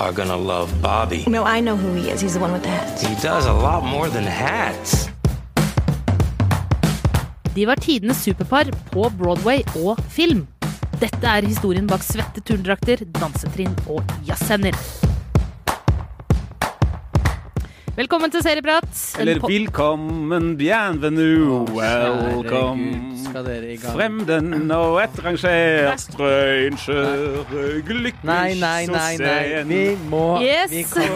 [0.00, 1.24] are gonna love Bobby.
[1.26, 2.22] No, I know who he is.
[2.22, 3.02] He's the one with the hats.
[3.02, 5.08] He does a lot more than hats.
[7.54, 10.46] De var tidenes superpar på Broadway og film.
[11.00, 14.76] Dette er historien bak svette turndrakter, dansetrinn og jazzhender.
[18.00, 18.86] Velkommen til Serieprat.
[19.20, 23.10] Eller velkommen, bienvenue, welcome.
[23.26, 23.92] skal dere i gang?
[23.92, 27.50] Fremden og etranger, stranger,
[27.84, 29.42] glyktig Nei, nei, nei, nei.
[29.68, 30.72] Vi må Yes.
[30.72, 31.10] Vi kan.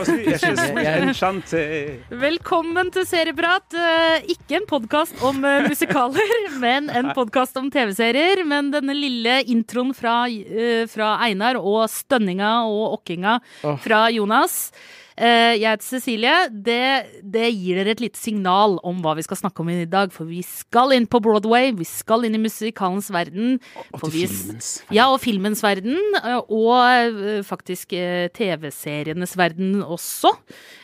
[2.21, 3.73] Velkommen til Serieprat.
[3.73, 6.35] Eh, Ikke en podkast om eh, musikaler,
[6.67, 8.45] men en podkast om TV-serier.
[8.45, 13.39] Men denne lille introen fra, eh, fra Einar og stønninga og okkinga
[13.87, 14.67] fra Jonas
[15.15, 16.35] Jeg heter Cecilie.
[16.51, 16.79] Det,
[17.23, 20.11] det gir dere et lite signal om hva vi skal snakke om i dag.
[20.15, 23.61] For vi skal inn på Broadway, vi skal inn i musikalens verden.
[23.93, 24.73] Og til filmens.
[24.95, 30.35] Ja, og filmens verden, eh, og eh, faktisk eh, TV-serienes verden også.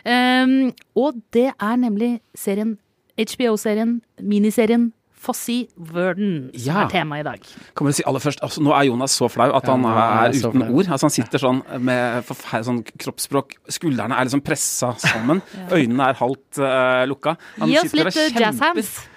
[0.07, 2.79] Ehm, og det er nemlig serien,
[3.19, 6.85] HBO-serien, miniserien Fossi Verden, som Ja.
[6.87, 7.43] er temaet i dag.
[7.77, 10.31] Kan man si aller først, altså, Nå er Jonas så flau at Ja, han er
[10.31, 10.87] er uten ord.
[10.89, 13.53] Altså, han sitter sånn med sånn kroppsspråk.
[13.69, 15.43] Skuldrene er liksom pressa sammen.
[15.71, 17.37] Øynene er halvt uh, lukka.
[17.59, 18.41] Han Gi oss litt eh, kjemper.
[18.41, 19.09] jazz hands.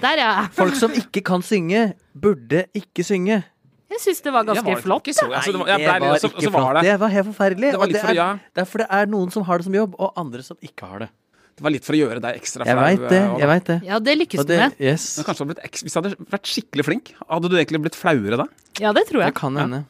[0.00, 0.32] Der, ja.
[0.60, 3.42] folk som ikke kan synge, burde ikke synge.
[3.88, 5.06] Jeg syns det var ganske var flott.
[5.16, 6.82] så- altså, det var- jeg det var så- ikke så var flott.
[6.82, 7.70] det- Det var helt forferdelig.
[7.72, 8.32] Det var litt for- ja.
[8.54, 10.86] det er for det er noen som har det som jobb, og andre som ikke
[10.86, 11.08] har det.
[11.56, 12.70] Det var litt for å gjøre deg ekstra flau.
[12.70, 12.84] Jeg flau.
[12.86, 13.20] veit det.
[13.22, 13.78] eh, jeg vet det.
[13.88, 14.74] Ja, det lykkes du med.
[14.78, 15.06] yes.
[15.18, 17.98] Men kanskje du hadde blitt Hvis du hadde vært skikkelig flink, hadde du egentlig blitt
[17.98, 18.46] flauere da?
[18.78, 19.32] Ja, det tror jeg.
[19.32, 19.84] Det kan hende.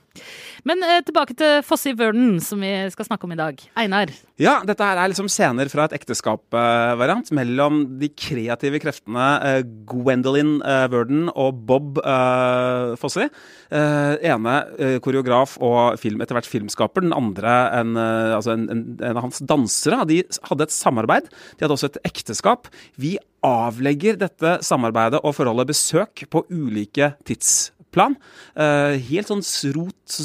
[0.66, 3.60] Men eh, tilbake til Fossi Verden, som vi skal snakke om i dag.
[3.78, 4.10] Einar.
[4.40, 10.58] Ja, dette her er liksom scener fra et ekteskap-variant mellom de kreative kreftene eh, Gwendolyn
[10.62, 13.28] eh, Worden og Bob eh, Fosse.
[13.68, 17.06] Eh, ene eh, koreograf og film, etter hvert filmskaper.
[17.06, 20.02] Den andre en, eh, altså en, en, en av hans dansere.
[20.10, 21.30] De hadde et samarbeid.
[21.56, 22.70] De hadde også et ekteskap.
[22.98, 27.77] Vi avlegger dette samarbeidet og forholdet besøk på ulike tidsplan.
[27.96, 29.42] Eh, helt sånn
[29.74, 30.18] rot,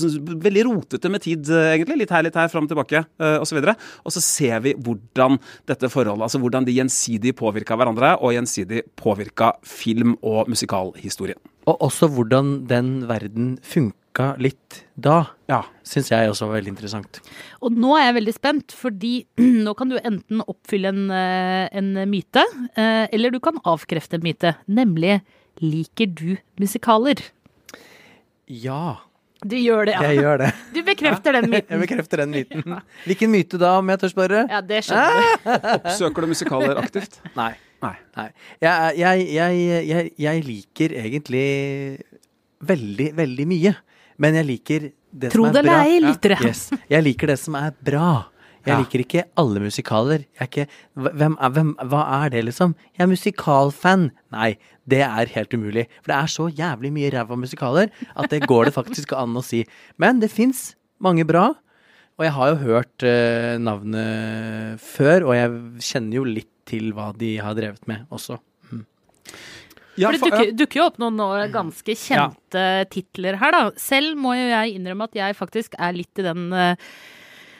[0.44, 1.98] veldig rotete med tid, eh, egentlig.
[2.04, 3.60] Litt her, litt her, fram og tilbake, uh, osv.
[3.64, 8.84] Og, så ser vi hvordan dette forholdet, altså hvordan de gjensidig påvirka hverandre, og gjensidig
[9.00, 11.40] påvirka film- og musikalhistorien.
[11.68, 15.64] Og også hvordan den verden funka litt da, Ja.
[15.84, 17.20] syns jeg også var veldig interessant.
[17.62, 19.26] Og nå er jeg veldig spent, fordi
[19.66, 22.44] nå kan du enten oppfylle en, eh, en myte,
[22.76, 24.56] eh, eller du kan avkrefte en myte.
[24.68, 25.22] Nemlig
[25.62, 27.22] liker du musikaler?
[28.62, 28.84] Ja,
[29.44, 30.50] Du gjør det, jeg gjør det.
[30.76, 31.80] Du bekrefter den Jeg myten.
[31.82, 32.78] bekrefter den myten.
[33.10, 34.44] Hvilken myte da, om jeg tør spørre?
[34.52, 35.50] Ja, det skjønner du.
[35.76, 37.18] Oppsøker du musikaler aktivt?
[37.36, 37.50] Nei.
[37.84, 37.96] Nei.
[38.16, 38.28] Nei.
[38.64, 41.48] Jeg, jeg, jeg, jeg, jeg liker egentlig
[42.64, 43.74] veldig, veldig mye.
[44.24, 45.80] Men jeg liker det Tro som det er bra.
[45.84, 46.38] eller ei, lyttere.
[46.48, 46.62] Yes.
[46.90, 48.08] Jeg liker det som er bra.
[48.66, 48.80] Jeg Ja.
[48.80, 50.20] liker ikke alle musikaler.
[50.40, 52.76] Jeg er ikke, hvem, er- hvem, hva er det, liksom?
[52.98, 54.12] Jeg er musikalfan.
[54.32, 54.58] Nei,
[54.88, 55.88] det er helt umulig.
[56.02, 59.44] For det er så jævlig mye ræva musikaler at det går det faktisk an å
[59.44, 59.66] si.
[59.98, 61.50] Men det fins mange bra.
[62.20, 65.50] Og jeg har jo hørt uh, navnet før, og jeg
[65.82, 68.38] kjenner jo litt til hva de har drevet med også.
[69.98, 71.20] Ja, For det dukker, dukker jo opp noen
[71.54, 73.64] ganske kjente titler her, da.
[73.78, 76.76] Selv må jo jeg innrømme at jeg faktisk er litt i den eh,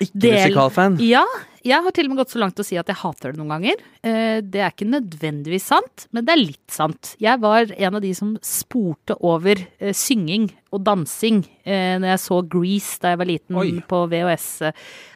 [0.02, 0.98] Ikke Del- musikalfan.
[1.00, 1.24] Ja,
[1.64, 3.54] jeg har til og med gått så langt å si at jeg hater det noen
[3.54, 3.76] ganger.
[4.04, 7.16] Eh, Det er ikke nødvendigvis sant, men det er litt sant.
[7.20, 12.20] Jeg var en av de som spurte over eh, synging og dansing eh, når jeg
[12.26, 13.72] så Grease da jeg var liten Oi.
[13.88, 14.48] på VHS.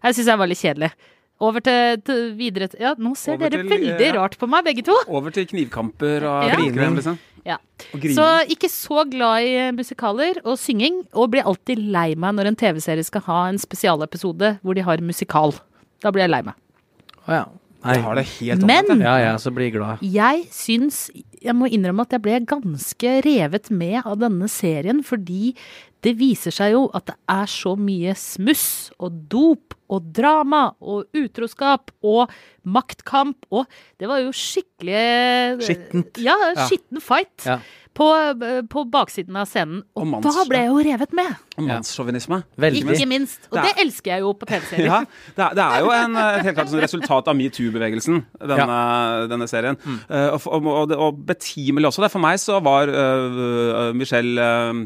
[0.03, 0.91] Jeg syns jeg var litt kjedelig.
[1.39, 4.13] Over til, til videre til Ja, nå ser Over dere til, veldig ja.
[4.17, 4.95] rart på meg, begge to.
[5.07, 6.55] Over til knivkamper og Ja.
[6.55, 7.19] grining, liksom.
[7.45, 7.57] Ja.
[7.93, 12.55] Så ikke så glad i musikaler og synging, og blir alltid lei meg når en
[12.59, 15.53] TV-serie skal ha en spesialepisode hvor de har musikal.
[16.03, 16.55] Da blir jeg lei meg.
[17.27, 17.45] Å ja.
[17.85, 17.93] Nei.
[17.93, 19.03] Jeg har det helt Men- omvendt.
[19.05, 19.99] Ja, ja, så blir jeg glad.
[20.01, 21.09] Jeg syns
[21.39, 25.53] Jeg må innrømme at jeg ble ganske revet med av denne serien, fordi
[26.05, 28.67] det viser seg jo at det er så mye smuss
[28.99, 32.29] og dop og drama og utroskap og
[32.67, 33.65] maktkamp og
[33.99, 36.19] Det var jo skikkelig Skittent.
[36.21, 36.35] Ja,
[36.67, 37.45] skitten fight.
[37.47, 37.59] Ja.
[37.97, 38.05] På,
[38.69, 39.79] på baksiden av scenen.
[39.97, 41.31] Og, Og manns- da ble jeg jo revet med!
[41.57, 42.37] Og mannssjåvinisme.
[42.69, 43.47] Ikke minst.
[43.49, 44.85] Og Det det er- elsker jeg jo på TV-serier.
[44.85, 44.99] Ja,
[45.33, 48.77] det er, det er jo en, eh, et helt klart resultat av metoo-bevegelsen, denne,
[49.31, 49.79] denne serien.
[50.11, 52.05] Eh, og, og, og, og betimelig også.
[52.05, 52.11] Det.
[52.13, 54.85] For meg så var uh, Michelle eh,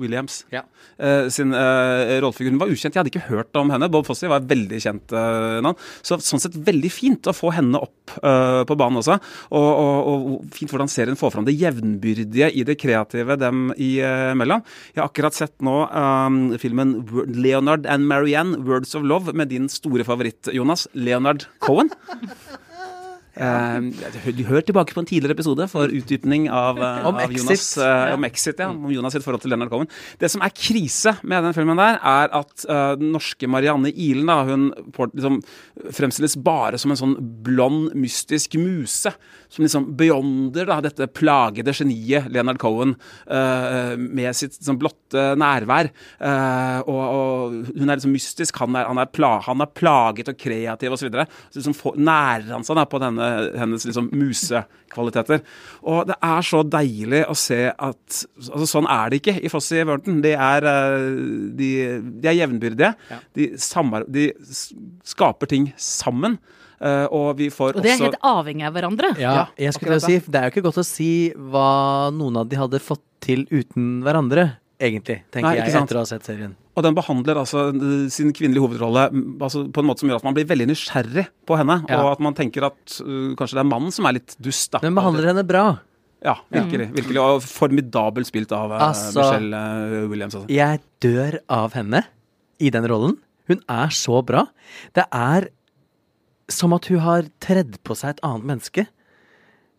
[0.00, 0.62] Williams Ja.
[0.98, 2.52] uh, sin uh, rollefigur.
[2.54, 3.88] Hun var ukjent, jeg hadde ikke hørt om henne.
[3.92, 5.78] Bob Fosse var et veldig kjent uh, navn.
[6.04, 9.18] Så sånn sett veldig fint å få henne opp uh, på banen også.
[9.54, 14.64] Og, og, og fint hvordan serien får fram det jevnbyrdige i det kreative dem imellom.
[14.94, 16.96] Jeg har akkurat sett nå eh, filmen
[17.34, 21.90] Leonard and Marianne, 'Words of Love', med din store favoritt, Jonas, Leonard Cohen.
[23.34, 27.32] Eh, du hør tilbake på en tidligere episode for utdypning av, eh, Om av.
[27.32, 29.88] Jonas, eh, om Exit, ja, om Jonas sitt forhold til Leonard Cohen.
[30.18, 34.26] Det som er krise med den filmen der, er at uh, den norske Marianne Ilen
[34.26, 35.42] da, hun liksom,
[35.90, 39.12] fremstilles bare som en sånn blond, mystisk muse.
[39.50, 42.94] Som liksom beyonder da, dette plagede geniet Leonard Cohen
[43.30, 45.90] uh, med sitt sånn, blotte nærvær.
[46.18, 50.30] Uh, og, og hun er liksom mystisk, han er, han er, pla, han er plaget
[50.32, 51.10] og kreativ osv.
[51.10, 53.23] Så, så liksom nærer han seg da, på denne,
[53.60, 55.44] hennes liksom, musekvaliteter.
[55.82, 59.82] Og det er så deilig å se at altså, Sånn er det ikke i Fossi
[59.84, 60.20] Wernton.
[60.24, 61.06] De er, eh,
[61.58, 61.70] de,
[62.22, 62.92] de er jevnbyrdige.
[63.36, 64.30] De, samar, de
[65.06, 66.38] skaper ting sammen.
[66.84, 69.12] Uh, og vi får Og det er også helt avhengig av hverandre.
[69.16, 72.10] Ja, Ja, jeg skulle til å si, Det er jo ikke godt å si hva
[72.12, 75.86] noen av de hadde fått til uten hverandre, egentlig, tenker Nei, jeg sant.
[75.88, 76.54] etter å ha sett serien.
[76.74, 77.68] Og den behandler altså
[78.10, 79.04] sin kvinnelige hovedrolle
[79.40, 81.76] altså, på en måte som gjør at man blir veldig nysgjerrig på henne.
[81.88, 82.00] Ja.
[82.02, 84.72] Og at man tenker at uh, kanskje det er mannen som er litt dust.
[84.74, 84.80] da.
[84.82, 85.64] Den behandler henne bra.
[86.24, 86.88] Ja, virkelig.
[86.96, 90.34] virkelig Og formidabelt spilt av uh, Altså- Michelle uh, Williams.
[90.40, 90.50] Altså.
[90.50, 92.02] Jeg dør av henne
[92.58, 93.18] i den rollen.
[93.46, 94.46] Hun er så bra.
[94.96, 95.50] Det er
[96.50, 98.86] som at hun har tredd på seg et annet menneske.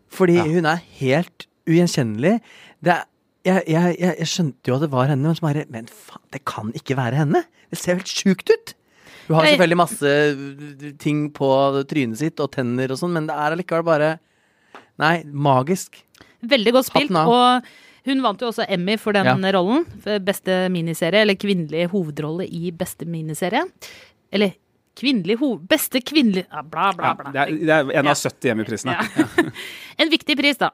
[0.08, 0.44] Fordi Ja.
[0.48, 2.40] hun er helt ugjenkjennelig.
[2.82, 3.04] Det er,
[3.46, 6.22] jeg, jeg, jeg, jeg skjønte jo at det var henne, men så bare Men faen,
[6.34, 7.44] det kan ikke være henne!
[7.70, 8.74] Det ser helt sjukt ut!
[9.26, 11.48] Hun har selvfølgelig masse uh, ting på
[11.90, 14.10] trynet sitt og tenner og sånn, men det er allikevel bare
[15.02, 15.98] Nei, magisk.
[16.46, 17.12] Veldig godt spilt.
[17.12, 17.66] Og
[18.06, 19.34] hun vant jo også Emmy for den Ja.
[19.58, 19.82] rollen.
[20.00, 23.60] For beste miniserie, eller kvinnelig hovedrolle i beste miniserie.
[24.32, 24.54] Eller
[24.96, 25.58] kvinnelig hov...
[25.68, 28.14] Beste kvinnelig Bla, Bla, bla, Ja, det, er, det er en Ja.
[28.14, 28.96] av 70 Emmy-prisene.
[28.96, 29.50] Ja.
[30.00, 30.70] en viktig pris, da.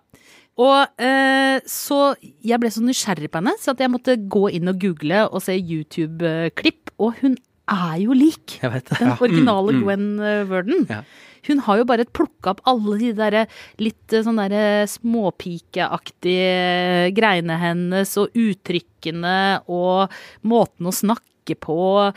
[0.61, 2.13] Og eh, så
[2.45, 5.41] Jeg ble så nysgjerrig på henne, så at jeg måtte gå inn og google og
[5.45, 6.93] se YouTube-klipp.
[7.01, 7.35] Og hun
[7.73, 9.85] er jo lik den originale Mm, mm.
[9.87, 10.49] Gwen mm.
[10.51, 10.83] Verdon.
[10.91, 11.03] Ja.
[11.49, 13.47] Hun har jo bare plukka opp alle de derre
[13.83, 20.13] litt eh, sånn derre småpikeaktige greiene hennes, og uttrykkene og
[20.47, 22.13] måten å snakke på.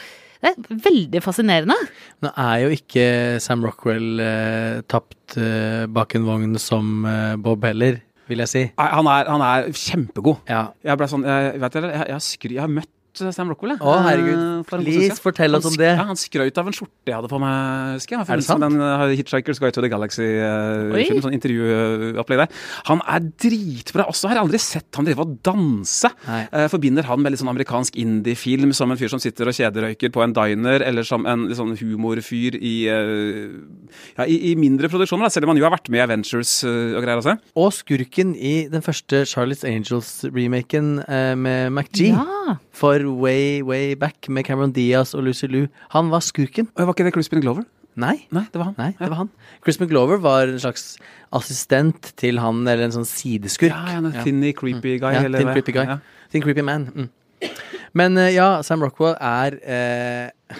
[0.46, 1.74] Det er veldig fascinerende.
[2.22, 3.06] Nå er jo ikke
[3.42, 7.98] Sam Rockwell eh, tapt eh, bak en vogn som eh, Bob heller,
[8.30, 8.63] vil jeg si.
[8.80, 10.42] Han er, han er kjempegod.
[10.50, 10.68] Ja.
[10.86, 13.50] Jeg ble sånn, jeg, vet dere, jeg, jeg, har skry, jeg har møtt eh, Sam
[13.51, 13.75] Rockwell.
[13.79, 14.35] Å, herregud.
[14.35, 15.91] Eh, for Please, fortell oss Han om sk- det.
[15.95, 17.94] Ja, han skrøt av en skjorte jeg hadde på meg.
[18.00, 18.27] husker jeg.
[18.29, 18.62] Er det sant?
[18.65, 21.21] Den uh, Hitchhiker's Guide to the Galaxy-film, Oi.
[21.23, 22.50] sånn intervjuopplegg der.
[22.89, 24.07] Han er dritbra.
[24.12, 26.12] Også har jeg aldri sett han drive og danse.
[26.27, 30.12] Eh, forbinder han med litt sånn amerikansk indie-film, som en fyr som sitter og kjederøyker
[30.15, 35.27] på en diner, eller som en litt sånn humorfyr i, ja, i, i mindre produksjoner,
[35.27, 37.38] da, selv om han jo har vært med i Avengers og greier også.
[37.59, 40.95] Og skurken i den første Charlotte's Angels-remaken
[41.41, 42.13] med McGee.
[42.15, 42.57] Ja.
[42.75, 45.68] For way, way back med Cameron Diaz og Lucy Liu.
[45.94, 46.69] Han var skurken.
[46.75, 47.66] Og var ikke det Crispin Glover?
[47.96, 48.25] Nei.
[48.36, 48.75] Nei, det var han.
[48.78, 49.30] Nei, det var han.
[49.63, 50.98] Crispin Glover var en slags
[51.36, 53.72] assistent til han, eller en sånn sideskurk.
[53.72, 55.13] Ja, ja, en thinny, creepy guy.
[55.16, 55.86] Ja, eller thin creepy guy.
[55.94, 56.00] Ja.
[56.34, 56.90] Thin creepy man.
[56.92, 57.54] Mm.
[57.96, 60.60] Men eh, ja, Sam Rockwell er eh,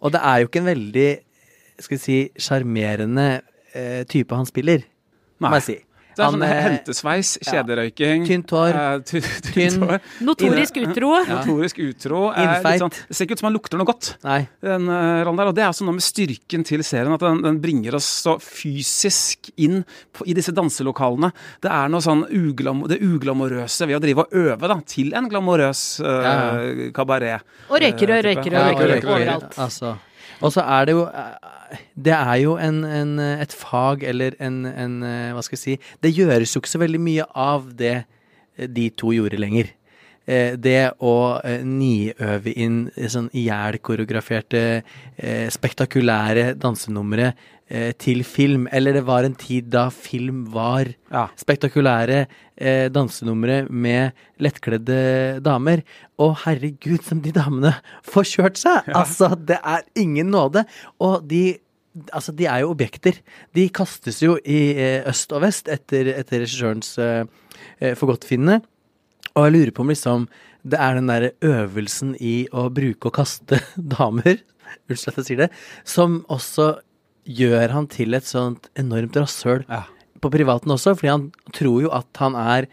[0.00, 1.08] Og det er jo ikke en veldig,
[1.82, 3.28] skal vi si, sjarmerende
[3.74, 4.86] eh, type han spiller,
[5.42, 5.58] må Nei.
[5.58, 5.76] jeg si.
[6.20, 8.76] Det er Han, sånn eh, hentesveis, kjederøyking Tynt hår.
[8.76, 9.86] eh, ty- tynt Tynn.
[9.88, 10.00] hår.
[10.28, 11.12] Notorisk utro.
[11.30, 12.20] Notorisk utro.
[12.36, 14.10] litt Sånn, det ser ikke ut som han lukter noe godt.
[14.26, 14.42] Nei.
[14.60, 17.14] Den uh, rollen der, og Det er også noe med styrken til serien.
[17.16, 19.80] At den, den bringer oss så fysisk inn
[20.12, 21.32] på, i disse danselokalene.
[21.64, 25.28] Det er noe sånn uglam, det uglamorøse ved å drive og øve da, til en
[25.32, 27.42] glamorøs uh, Ja, kabaret.
[27.70, 29.10] Og røyker og Eh, røyker og røyker.
[29.14, 29.58] overalt.
[29.58, 29.96] Altså.
[30.40, 34.64] Og så er det jo eh, Det er jo en, en, et fag eller en,
[34.66, 37.96] en eh, Hva skal jeg si Det gjøres jo ikke så veldig mye av det
[38.00, 39.70] eh, de to gjorde lenger.
[40.30, 44.82] Eh, Det å eh, niøve inn sånn ihjelkoreograferte,
[45.18, 47.32] eh, spektakulære dansenumre
[47.70, 48.68] eh, til film.
[48.72, 51.24] Eller det var en tid da film var Ja.
[51.38, 55.82] spektakulære eh, dansenumre med lettkledde damer.
[56.18, 57.74] Og herregud, som de damene
[58.06, 58.86] får kjørt seg!
[58.94, 60.64] Altså, det er ingen nåde.
[61.00, 61.58] Og de
[62.14, 63.16] Altså, de er jo objekter.
[63.52, 67.24] De kastes jo i eh, øst og vest etter, etter regissørens eh,
[67.82, 68.60] eh, forgodtfinnende.
[69.40, 70.28] Og jeg lurer på om liksom
[70.60, 73.62] det er den derre øvelsen i å bruke og kaste
[73.96, 74.42] damer,
[74.90, 75.50] unnskyld at jeg sier det,
[75.88, 76.74] som også
[77.24, 79.86] gjør han til et sånt enormt rasshøl Ja.
[80.20, 82.68] på privaten også, fordi han tror jo at han er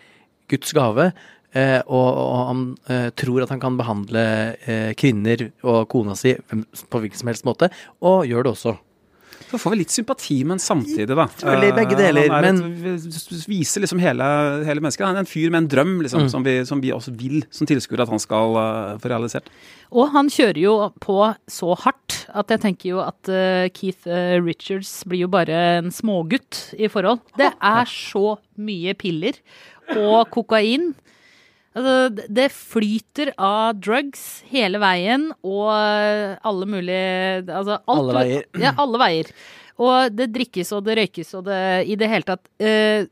[0.51, 1.11] Guds gave,
[1.55, 4.23] Eh, og, og han eh, tror at han kan behandle
[4.67, 7.69] eh, kvinner og kona si på hvilken som helst måte,
[8.03, 8.73] og gjør det også.
[9.47, 11.25] Så får vi litt sympati, men samtidig, da.
[11.39, 12.97] Selvfølgelig begge Eh, deler, er et- men-
[13.47, 14.23] Viser liksom hele,
[14.67, 15.05] hele mennesket.
[15.05, 16.29] Han er en fyr med en drøm, liksom, Mm.
[16.29, 19.45] som, vi, som vi også vil som tilskuere at han skal uh, få realisert.
[19.91, 24.03] Og han kjører jo på så hardt at jeg tenker jo at uh, Keith
[24.43, 27.19] Richards blir jo bare en smågutt i forhold.
[27.37, 29.33] Det er så mye piller
[29.95, 30.93] og kokain.
[31.77, 38.43] Altså, det- flyter av drugs hele veien, og alle mulige altså, alt, Alle veier.
[38.63, 39.31] Ja, alle veier.
[39.77, 42.47] Og det drikkes og det røykes og det i det hele tatt.
[42.57, 43.05] uh,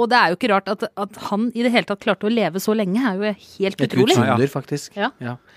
[0.00, 2.32] og det er jo ikke rart at, at han i det hele tatt klarte å
[2.32, 4.14] leve så lenge, er jo helt Et utrolig.
[4.16, 4.96] utsunder, faktisk.
[4.96, 5.10] Ja.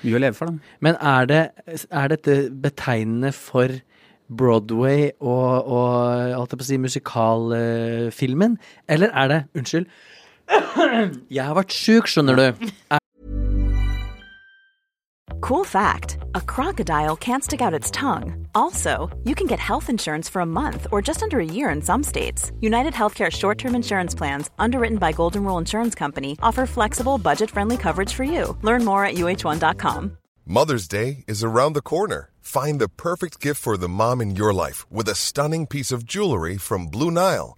[0.03, 0.73] Mye å leve for, da.
[0.83, 1.41] Men er, det,
[1.89, 3.71] er dette betegnende for
[4.33, 8.57] Broadway og, og alt jeg på å si, musikalfilmen?
[8.91, 9.87] Eller er det Unnskyld.
[10.49, 12.67] Jeg har vært sjuk, skjønner du.
[15.43, 18.47] Cool fact a crocodile can't stick out its tongue.
[18.55, 21.81] Also, you can get health insurance for a month or just under a year in
[21.81, 22.51] some states.
[22.61, 27.51] United Healthcare short term insurance plans, underwritten by Golden Rule Insurance Company, offer flexible, budget
[27.51, 28.57] friendly coverage for you.
[28.61, 30.17] Learn more at uh1.com.
[30.45, 32.29] Mother's Day is around the corner.
[32.39, 36.05] Find the perfect gift for the mom in your life with a stunning piece of
[36.05, 37.57] jewelry from Blue Nile.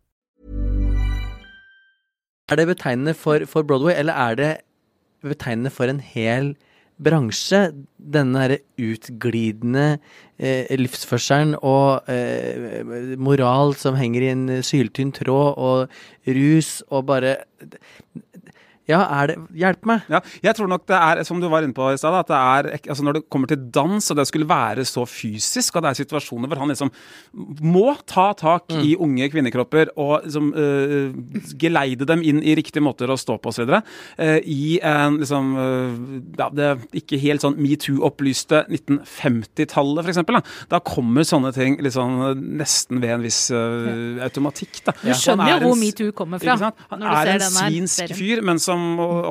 [2.51, 4.51] Er det betegnende for, for Broadway, eller er det
[5.23, 6.51] betegnende for en hel
[6.99, 7.61] bransje?
[7.95, 9.85] Denne derre utglidende
[10.35, 17.37] eh, livsførselen og eh, moral som henger i en syltynn tråd, og rus og bare
[18.91, 20.05] Ja, er det Hjelp meg!
[20.11, 22.37] Ja, jeg tror nok det er, som du var inne på i stad, at det
[22.37, 25.91] er altså når det kommer til dans, og det skulle være så fysisk, og det
[25.91, 26.91] er situasjoner hvor han liksom
[27.63, 33.11] må ta tak i unge kvinnekropper og liksom uh, geleide dem inn i riktige måter
[33.11, 33.71] å stå på osv.
[33.71, 36.01] Uh, I en liksom uh,
[36.39, 36.71] ja, det
[37.01, 40.23] ikke helt sånn metoo-opplyste 1950-tallet, f.eks.
[40.31, 40.43] Da.
[40.71, 42.21] da kommer sånne ting liksom
[42.59, 44.81] nesten ved en viss uh, automatikk.
[44.87, 44.95] Da.
[45.01, 46.57] Du skjønner jo hvor metoo kommer fra.
[46.91, 48.19] Han når du ser er en svinsk serien.
[48.19, 48.80] fyr, men som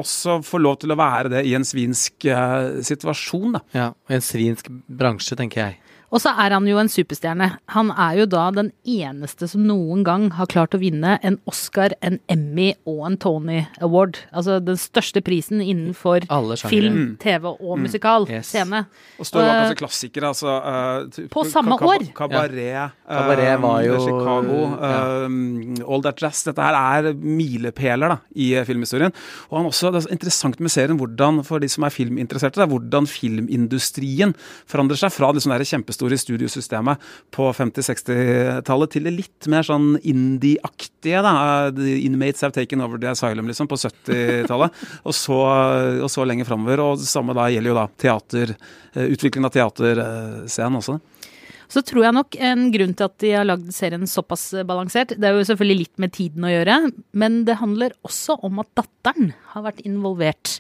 [0.01, 3.57] også får lov til å være det i en svinsk uh, situasjon.
[3.57, 3.63] Da.
[3.77, 5.79] Ja, og en svinsk bransje, tenker jeg.
[6.11, 7.47] Og så er han jo en superstjerne.
[7.71, 11.93] Han er jo da den eneste som noen gang har klart å vinne en Oscar,
[12.03, 14.19] en Emmy og en Tony Award.
[14.35, 16.27] Altså den største prisen innenfor
[16.67, 18.49] film, TV og musikal Yes.
[18.51, 18.87] scene.
[19.21, 22.03] Og står bak Eh, altså klassikere, altså Uh, På samme ka- år.
[22.15, 22.89] Kabaret, ja.
[23.09, 25.27] Kabaret var jo- Chicago, ja.
[25.27, 26.43] eh, All That Jazz.
[26.45, 29.13] Dette her er milepæler i eh, filmhistorien.
[29.51, 32.59] Og han også, Det er så interessant med serien hvordan, for de som er filminteresserte,
[32.59, 34.35] det er hvordan filmindustrien
[34.67, 35.59] forandrer seg fra det sånne
[36.01, 36.99] kjempestore studiosystemet
[37.31, 41.23] på 50-60-tallet til det litt mer sånn indie-aktige.
[41.23, 44.73] da, The Inmates Have Taken Over The Asylum liksom, på 70-tallet.
[45.07, 45.39] og, så,
[46.03, 46.81] og så lenger framover.
[46.81, 48.55] Og det samme da gjelder jo da teater,
[48.95, 50.99] eh, utvikling av teaterscenen også.
[51.71, 55.29] Så tror jeg nok en grunn til at de har lagd serien såpass balansert, det
[55.29, 56.81] er jo selvfølgelig litt med tiden å gjøre,
[57.23, 60.59] men det handler også om at datteren har vært involvert.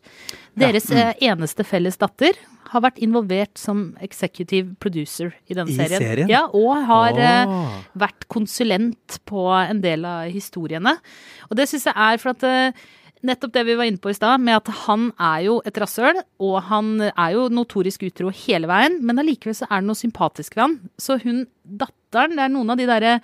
[0.60, 2.38] Deres eh, eneste felles datter
[2.70, 6.04] har vært involvert som executive producer i denne I serien.
[6.04, 6.30] serien?
[6.30, 7.74] Ja, og har oh.
[7.98, 10.94] Vært konsulent på en del av historiene.
[11.50, 12.86] Og det syns jeg er for at eh,
[13.26, 16.22] nettopp det vi var inne på i stad, med at han er jo et rasshøl,
[16.40, 20.56] og han er jo notorisk utro hele veien, men allikevel så er det noe sympatisk
[20.56, 20.76] ved han.
[21.00, 23.18] Så hun datteren, det er noen av de derre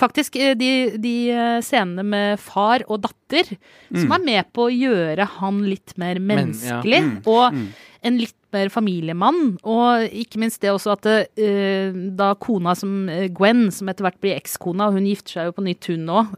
[0.00, 3.50] Faktisk eh, de, de eh, scenene med far og datter
[3.92, 7.50] som er med på å gjøre han litt mer menneskelig, Men- ja.
[7.52, 7.66] Mm.
[7.68, 9.58] Og en litt mer familiemann.
[9.68, 11.04] Og ikke minst det også at
[11.36, 15.56] uh, da kona som Gwen, som etter hvert blir ekskona, og hun gifter seg jo
[15.58, 16.32] på nytt hun òg,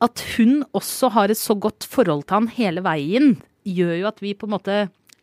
[0.00, 3.34] at hun også har et så godt forhold til han hele veien,
[3.68, 4.78] gjør jo at vi på en måte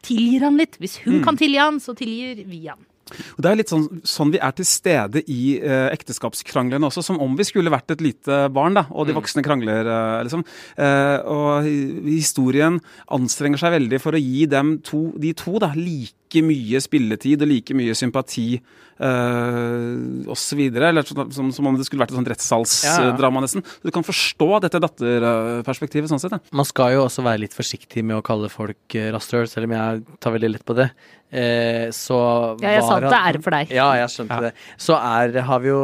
[0.06, 0.78] tilgir han litt.
[0.82, 2.84] Hvis hun kan tilgi han, så tilgir vi han.
[3.08, 7.22] Og Det er litt sånn, sånn vi er til stede i eh, ekteskapskranglene også, som
[7.24, 10.44] om vi skulle vært et lite barn, da, og de voksne krangler, eh, liksom.
[10.76, 11.70] Eh, og
[12.08, 12.82] historien
[13.16, 17.48] anstrenger seg veldig for å gi dem to, de to da, like mye spilletid og
[17.50, 18.60] like mye sympati
[19.00, 20.60] uh, osv.
[20.70, 23.64] Eller sånn- som, som om det skulle vært et sånt rettssalsdrama, nesten.
[23.66, 26.36] Så du kan forstå dette datterperspektivet sånn sett.
[26.38, 26.42] Ja.
[26.58, 29.76] Man skal jo også være litt forsiktig med å kalle folk eh, rasshøl, selv om
[29.78, 30.90] jeg tar veldig lett på det.
[31.28, 32.18] Eh, så
[32.64, 33.72] Ja, jeg sa at det er for deg.
[33.76, 34.54] Ja, jeg skjønte det.
[34.80, 35.82] Så er, har vi jo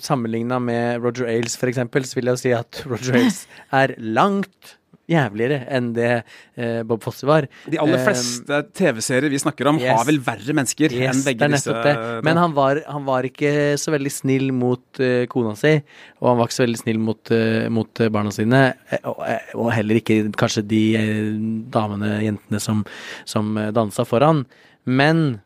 [0.00, 3.42] sammenligna med Roger Ailes, for eksempel, så vil jeg jo si at Roger Ailes
[3.82, 4.76] er langt
[5.10, 7.48] jævligere enn det eh, Bob Fosse var.
[7.70, 9.92] De aller Eh, fleste TV-serier vi snakker om, yes.
[9.98, 11.74] har vel verre mennesker Yes, enn begge disse.
[11.84, 11.94] det.
[12.26, 15.76] Men han var, han var ikke så veldig snill mot uh, kona si,
[16.20, 18.62] og han var ikke så veldig snill mot, uh, mot barna sine.
[19.02, 19.22] og,
[19.54, 21.32] og heller ikke kanskje de uh,
[21.74, 22.84] damene, jentene, som,
[23.28, 24.44] som dansa foran.
[24.86, 25.40] Men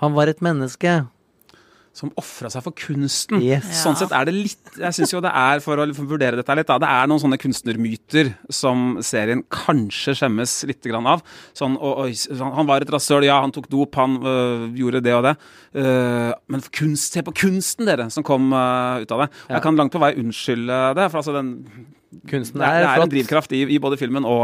[0.00, 1.00] han var et menneske.
[1.96, 3.40] Som ofra seg for kunsten.
[3.42, 3.66] Yes.
[3.82, 6.54] Sånn sett er det litt Jeg syns jo det er, for å liksom vurdere dette
[6.56, 11.24] litt, da, det er noen sånne kunstnermyter som serien kanskje skjemmes litt av.
[11.56, 15.16] Sånn, og, sånn, han var et rasøl, ja, han tok dop, han øh, gjorde det
[15.16, 15.34] og det.
[15.74, 19.30] Uh, men kunst, se på kunsten, dere, som kom uh, ut av det.
[19.48, 21.56] Og Jeg kan langt på vei unnskylde det, for altså den
[22.26, 24.42] Kunsten er, er, det er en drivkraft i, i både filmen og,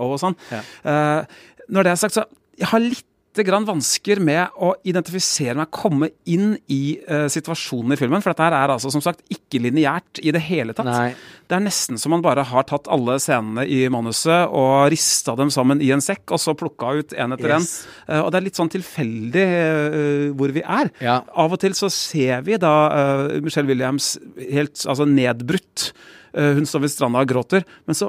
[0.00, 0.32] og sånn.
[0.48, 0.62] Ja.
[0.80, 2.24] Uh, når det er sagt, så
[2.56, 3.04] jeg har litt
[3.40, 8.20] grann vansker med å identifisere meg, komme inn i uh, situasjonen i filmen.
[8.20, 10.90] For dette her er altså som sagt ikke lineært i det hele tatt.
[10.90, 11.14] Nei.
[11.48, 15.52] Det er nesten som man bare har tatt alle scenene i manuset og rista dem
[15.54, 17.64] sammen i en sekk, og så plukka ut en etter en.
[17.64, 17.86] Yes.
[18.04, 20.92] Eh, og det er litt sånn tilfeldig uh, hvor vi er.
[21.00, 21.22] Ja.
[21.32, 25.92] Av og til så ser vi da eh, Michelle Williams helt altså nedbrutt.
[26.32, 27.64] Hun står ved stranda og gråter.
[27.84, 28.06] Men så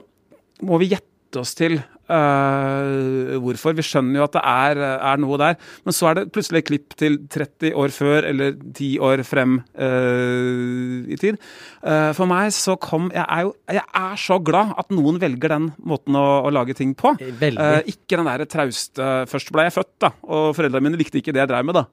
[0.63, 3.75] må vi gjette oss til uh, hvorfor.
[3.77, 5.57] Vi skjønner jo at det er, er noe der.
[5.85, 9.59] Men så er det plutselig et klipp til 30 år før eller 10 år frem
[9.77, 11.39] uh, i tid.
[11.83, 15.55] Uh, for meg så kom jeg er, jo, jeg er så glad at noen velger
[15.55, 17.15] den måten å, å lage ting på.
[17.89, 21.43] Ikke den derre trauste Først ble jeg født, da, og foreldrene mine likte ikke det
[21.43, 21.83] jeg drev med, da.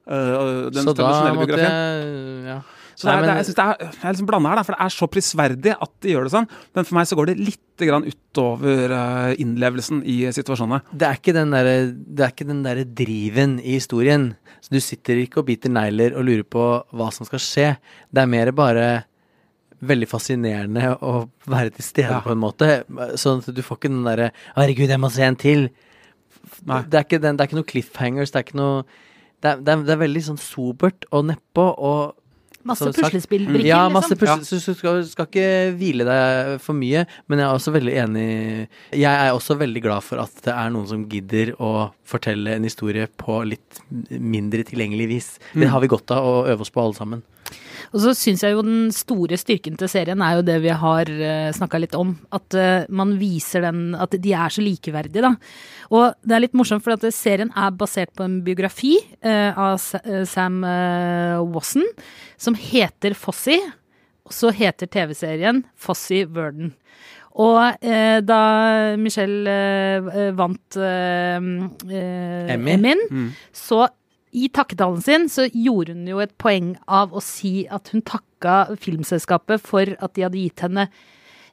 [0.72, 1.70] Den så da måtte biografien.
[1.70, 2.61] jeg ja.
[3.00, 4.58] Så det er, Nei, det er, jeg synes det er, jeg er liksom blanda her,
[4.60, 6.48] da, for det er så prisverdig at de gjør det sånn.
[6.76, 10.82] Men for meg så går det litt grann utover eh, innlevelsen i situasjonene.
[10.92, 14.34] det er ikke den derre Det er derre driven i historien.
[14.60, 17.68] Så du sitter ikke og biter negler og lurer på hva som skal skje.
[18.12, 18.88] Det er mer bare
[19.80, 22.20] veldig fascinerende å være til stede Ja.
[22.20, 22.84] på en måte.
[23.16, 25.70] Sånn at du får ikke den derre 'herregud, jeg må se en til'.
[26.68, 28.84] Det er, ikke den, det er ikke noe cliffhangers, det er ikke noe
[29.40, 32.19] det er, det er, det er veldig sånn sobert og nedpå og
[32.68, 34.42] Masse puslespillbrikker, Ja, masse liksom.
[34.42, 35.46] pusle, så du skal, skal ikke
[35.81, 37.07] hvile deg for mye.
[37.31, 38.27] Men jeg er også veldig enig
[38.92, 42.66] Jeg er også veldig glad for at det er noen som gidder å fortelle en
[42.68, 45.31] historie på litt mindre tilgjengelig vis.
[45.55, 47.23] Det har vi godt av å øve oss på, alle sammen.
[47.90, 51.10] Og så syns jeg jo den store styrken til serien er jo det vi har
[51.10, 52.14] uh, snakka litt om.
[52.34, 55.34] At eh, man viser den At de er så likeverdige, da.
[55.90, 59.82] Og det er litt morsomt, for at serien er basert på en biografi eh, av
[60.04, 60.60] eh, Sam
[61.50, 61.86] Wasson
[62.40, 63.58] som heter Fossi.
[64.26, 66.74] Og så heter TV-serien Fossi Verden.
[67.40, 68.40] Og eh, da
[68.98, 69.52] Michelle
[70.10, 72.76] eh, vant eh, eh, Emmy.
[72.76, 73.28] mm.
[73.54, 73.86] så
[74.32, 78.76] i takketalen sin så gjorde hun jo et poeng av å si at hun takka
[78.78, 80.84] filmselskapet for at de hadde gitt henne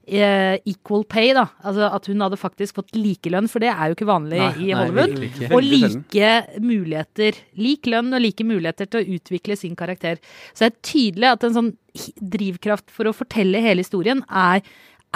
[0.08, 1.48] eh, equal pay, da.
[1.66, 4.70] Altså at hun hadde faktisk fått likelønn, for det er jo ikke vanlig Nei, i
[4.70, 5.16] nei, Hollywood.
[5.18, 5.50] virkelig ikke.
[5.58, 7.42] Og like muligheter.
[7.60, 10.22] Lik lønn og like muligheter til å utvikle sin karakter.
[10.54, 11.74] Så det er tydelig at en sånn
[12.38, 14.62] drivkraft for å fortelle hele historien er,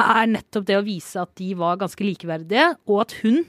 [0.01, 3.43] er nettopp det å vise at de var ganske likeverdige, og at hun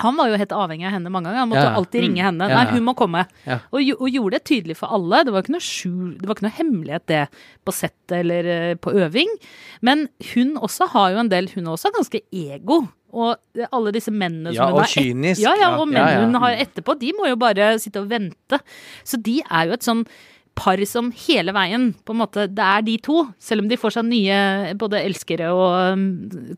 [0.00, 1.42] han var jo helt avhengig av henne mange ganger.
[1.44, 1.74] Han måtte Ja.
[1.78, 2.48] alltid ringe henne.
[2.50, 3.26] Nei, hun må komme.
[3.46, 3.58] Ja.
[3.72, 5.24] Og, og gjorde det tydelig for alle.
[5.24, 7.22] Det var ikke noe skjul, det var ikke noe hemmelighet det
[7.68, 9.28] på settet eller eh, på øving.
[9.86, 12.82] Men hun også har jo en del Hun er også ganske ego.
[13.12, 15.42] Og eh, alle disse mennene Ja, som hun og har kynisk.
[15.42, 16.24] Ja, ja, og Ja, mennene ja.
[16.26, 18.60] hun har etterpå, de må jo bare sitte og vente.
[19.04, 20.04] Så de er jo et sånn
[20.60, 23.24] par som hele veien på en måte, Det er de to.
[23.40, 26.04] Selv om de får seg nye både elskere og um,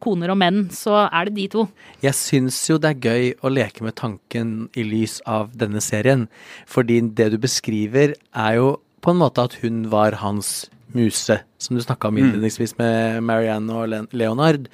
[0.02, 1.66] koner og menn, så er det de to.
[2.02, 6.26] Jeg syns jo det er gøy å leke med tanken i lys av denne serien.
[6.66, 11.76] Fordi det du beskriver, er jo på en måte at hun var hans muse, som
[11.76, 14.68] du snakka om innledningsvis med Marianne og Leonard.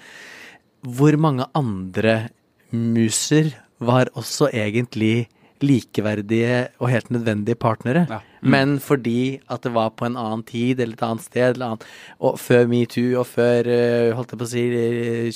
[0.83, 2.29] Hvor mange andre
[2.71, 5.29] muser var også egentlig
[5.65, 8.07] likeverdige og helt nødvendige partnere.
[8.11, 8.19] Ja.
[8.43, 11.87] Men fordi at det var på en annen tid eller et annet sted, eller annet,
[12.21, 14.65] og før metoo og før uh, holdt jeg på å si,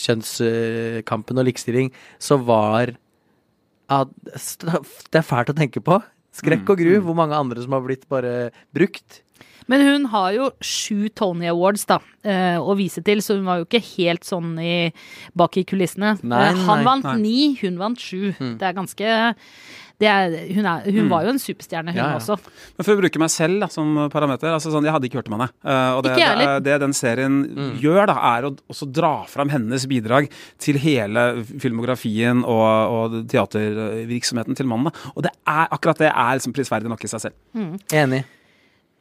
[0.04, 1.90] kjønnskampen og likestilling,
[2.22, 2.94] så var
[3.90, 5.98] uh, Det er fælt å tenke på.
[6.32, 6.94] Skrekk og gru.
[7.04, 9.20] Hvor mange andre som har blitt bare brukt.
[9.70, 13.60] Men hun har jo sju Tony Awards da, eh, å vise til, så hun var
[13.60, 14.90] jo ikke helt sånn i,
[15.38, 16.16] bak i kulissene.
[16.26, 17.14] Nei, Eh, Han nei, vant nei.
[17.20, 18.32] ni, hun vant sju.
[18.58, 19.12] Det er ganske
[20.10, 22.18] er, hun, er, hun var jo en superstjerne, hun Ja, ja.
[22.18, 22.36] også.
[22.76, 25.30] Men for å bruke meg selv da, som parameter, altså sånn, jeg hadde ikke hørt
[25.30, 25.48] om henne.
[25.62, 27.40] Uh, og det, Ikke det, det den serien
[27.82, 30.28] gjør, da, er å også dra fram hennes bidrag
[30.62, 31.26] til hele
[31.62, 34.90] filmografien og, og teatervirksomheten til mannen.
[34.90, 35.10] da.
[35.16, 37.36] Og det er, akkurat det er liksom prisverdig nok i seg selv.
[37.92, 38.24] Enig.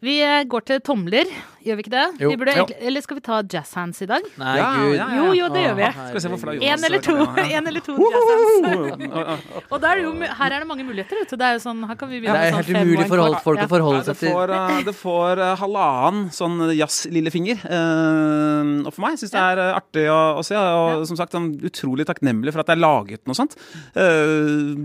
[0.02, 1.30] Vi eh, går til tomler,
[1.62, 2.04] gjør vi ikke det?
[2.24, 2.30] Jo.
[2.32, 2.64] Vi burde, Jo.
[2.90, 4.24] Eller skal vi ta jazz hands i dag?
[4.42, 4.96] Nei, Ja, gud.
[4.98, 5.18] ja, ja.
[5.20, 5.90] Jo, jo, det gjør vi.
[5.94, 7.16] Skal vi se hvor En eller to,
[7.58, 9.68] en eller to jazz hands.
[9.70, 11.38] Og er jo, her er det mange muligheter, vet du.
[11.38, 13.08] Det er jo sånn, her kan vi Det begynne er med helt sånn fem umulig
[13.12, 13.68] for folk Ja.
[13.68, 14.34] å forholde Ja, det seg til.
[14.34, 17.62] får, eh, det får eh, halvannen sånn jazz-lillefinger.
[17.70, 20.58] Uh, og for meg syns det er artig å, å se.
[20.58, 23.54] Og som sagt, sånn utrolig takknemlig for at det er laget noe sånt.
[23.94, 24.82] Eh,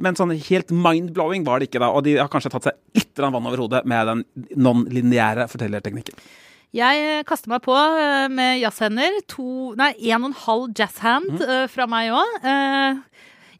[0.00, 1.90] men sånn helt mind-blowing var det ikke da.
[1.92, 4.24] Og de har kanskje tatt seg litt vann over hodet med den
[4.56, 6.16] non-lineære fortellerteknikken.
[6.76, 9.20] Jeg eh, kaster meg på eh, med jazzhender.
[9.34, 11.70] To, nei, en og en halv jazzhand mm.
[11.72, 12.36] fra meg òg.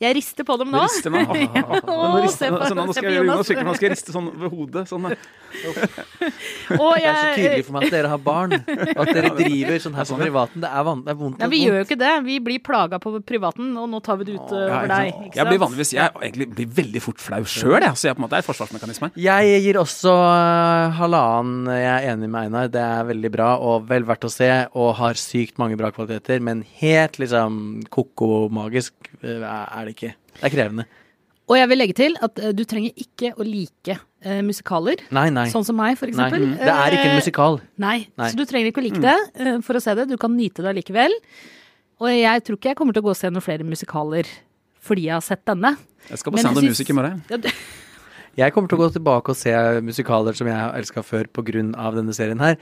[0.00, 0.80] Jeg rister på dem nå.
[0.80, 1.20] Du rister nå.
[1.20, 3.36] Å, Nå se rister- på- altså, nå skal jeg, Jonas.
[3.36, 4.84] nå skal jeg- nå skal jeg riste sånn ved hodet.
[4.88, 5.10] Sånn.
[6.78, 8.54] Og Det er så tydelig for meg at dere har barn.
[8.54, 10.62] Og at dere driver sånn her på privaten.
[10.62, 11.38] Det er, van det er vondt.
[11.42, 12.12] nei, vi gjør jo ikke det.
[12.26, 14.96] Vi blir plaga på privaten, og nå tar vi det ut over Ja, over ikke
[15.00, 15.12] deg.
[15.20, 15.36] sant?
[15.40, 17.98] Jeg blir vanligvis jeg egentlig blir veldig fort flau sjøl, jeg.
[18.00, 19.10] Så jeg på en måte er et forsvarsmekanisme.
[19.20, 21.66] Jeg gir også øh, halvannen.
[21.74, 22.70] Jeg er enig med Einar.
[22.72, 26.40] Det er veldig bra og vel verdt å se, og har sykt mange bra kvaliteter.
[26.40, 30.14] Men helt liksom ko-ko magisk øh, er det ikke.
[30.36, 30.86] Det er krevende.
[31.50, 35.02] Og jeg vil legge til at uh, du trenger ikke å like uh, musikaler.
[35.14, 35.48] Nei, nei.
[35.50, 36.44] Sånn som meg, for eksempel.
[36.44, 36.52] nei.
[36.54, 36.68] eksempel.
[36.68, 37.56] Det er ikke en musikal.
[37.58, 37.82] musikal.
[37.82, 38.28] Nei, Nei.
[38.30, 40.06] så du trenger ikke å like det eh, for å se det.
[40.12, 41.16] Du kan nyte det allikevel.
[42.00, 44.30] Og jeg tror ikke jeg kommer til å gå og se noen flere musikaler
[44.80, 45.74] fordi jeg har sett denne.
[46.08, 47.20] Jeg skal på Sound of Music i morgen.
[47.32, 47.52] Ja, det-
[48.38, 49.50] Jeg kommer til å gå tilbake og se
[49.82, 51.64] musikaler som jeg har elska før pga.
[51.96, 52.54] denne serien her.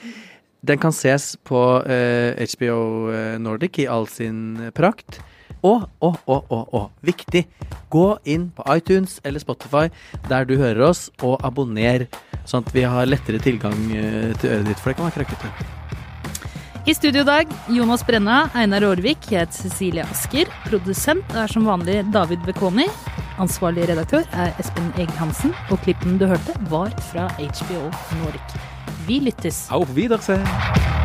[0.64, 5.20] Den kan ses på eh, HBO Nordic i all sin prakt.
[5.62, 7.44] Og, og, og, og, og, viktig,
[7.90, 9.88] gå inn på iTunes eller Spotify
[10.28, 12.06] der du hører oss, og abonner,
[12.48, 15.76] sånn at vi har lettere tilgang eh, til øret ditt, for det kan være krøkkete.
[16.88, 20.48] I studio i dag, Jonas Brenna, Einar Aarvik, jeg heter Cecilie Asker.
[20.64, 22.86] Produsent er som vanlig David Bekoni.
[23.38, 27.84] Ansvarlig redaktør er Espen Egghansen Og klippen du hørte, var fra HBO
[28.22, 28.62] Norge.
[29.06, 29.66] Vi lyttes.
[29.70, 30.97] Auf Wiedersehen!